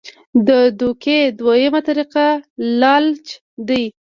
[0.47, 0.49] د
[0.79, 2.25] دوکې دویمه طريقه
[2.81, 3.25] لالچ
[3.67, 3.81] دے-